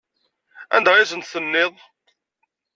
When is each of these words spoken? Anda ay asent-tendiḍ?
Anda 0.75 0.91
ay 0.93 1.03
asent-tendiḍ? 1.03 1.73